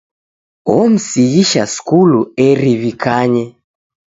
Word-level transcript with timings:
Omsighisha 0.77 1.63
skulu 1.73 2.21
eri 2.47 2.73
w'ikanye. 2.81 3.45